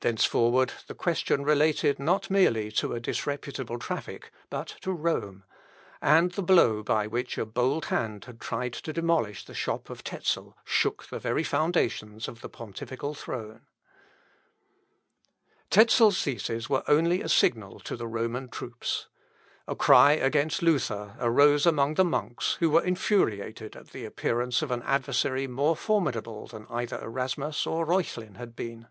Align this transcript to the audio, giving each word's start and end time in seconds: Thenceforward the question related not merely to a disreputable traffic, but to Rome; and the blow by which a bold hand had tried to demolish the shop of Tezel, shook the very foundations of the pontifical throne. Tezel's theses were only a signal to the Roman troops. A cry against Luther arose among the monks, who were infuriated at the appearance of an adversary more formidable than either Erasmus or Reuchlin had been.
Thenceforward 0.00 0.72
the 0.88 0.94
question 0.96 1.44
related 1.44 2.00
not 2.00 2.28
merely 2.28 2.72
to 2.72 2.94
a 2.94 2.98
disreputable 3.00 3.78
traffic, 3.78 4.32
but 4.50 4.66
to 4.80 4.90
Rome; 4.92 5.44
and 6.00 6.32
the 6.32 6.42
blow 6.42 6.82
by 6.82 7.06
which 7.06 7.38
a 7.38 7.46
bold 7.46 7.84
hand 7.84 8.24
had 8.24 8.40
tried 8.40 8.72
to 8.72 8.92
demolish 8.92 9.44
the 9.44 9.54
shop 9.54 9.88
of 9.88 10.02
Tezel, 10.02 10.56
shook 10.64 11.06
the 11.06 11.20
very 11.20 11.44
foundations 11.44 12.26
of 12.26 12.40
the 12.40 12.48
pontifical 12.48 13.14
throne. 13.14 13.66
Tezel's 15.70 16.20
theses 16.20 16.68
were 16.68 16.82
only 16.88 17.22
a 17.22 17.28
signal 17.28 17.78
to 17.78 17.94
the 17.94 18.08
Roman 18.08 18.48
troops. 18.48 19.06
A 19.68 19.76
cry 19.76 20.14
against 20.14 20.60
Luther 20.62 21.14
arose 21.20 21.66
among 21.66 21.94
the 21.94 22.04
monks, 22.04 22.54
who 22.58 22.68
were 22.68 22.82
infuriated 22.82 23.76
at 23.76 23.90
the 23.92 24.06
appearance 24.06 24.60
of 24.60 24.72
an 24.72 24.82
adversary 24.82 25.46
more 25.46 25.76
formidable 25.76 26.48
than 26.48 26.66
either 26.68 26.98
Erasmus 27.00 27.64
or 27.64 27.86
Reuchlin 27.86 28.34
had 28.38 28.56
been. 28.56 28.88